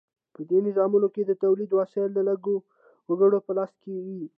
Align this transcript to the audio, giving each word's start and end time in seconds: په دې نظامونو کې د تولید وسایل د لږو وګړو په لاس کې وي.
په 0.33 0.41
دې 0.49 0.59
نظامونو 0.67 1.07
کې 1.13 1.21
د 1.25 1.31
تولید 1.43 1.69
وسایل 1.73 2.11
د 2.13 2.19
لږو 2.29 2.57
وګړو 3.09 3.39
په 3.45 3.51
لاس 3.57 3.71
کې 3.83 3.93
وي. 4.05 4.23